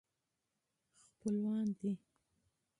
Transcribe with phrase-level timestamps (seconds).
[1.07, 1.91] خپلوان دي.